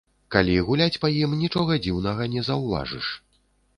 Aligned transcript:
Калі 0.35 0.53
гуляць 0.69 0.99
па 1.03 1.11
ім, 1.23 1.35
нічога 1.43 1.77
дзіўнага 1.83 2.29
не 2.37 2.47
заўважыш. 2.49 3.15